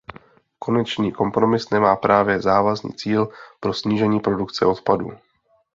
Konečný 0.59 1.11
kompromis 1.11 1.69
nemá 1.69 1.95
právně 1.95 2.39
závazný 2.41 2.93
cíl 2.93 3.29
pro 3.59 3.73
snížení 3.73 4.19
produkce 4.19 4.65
odpadů. 4.65 5.11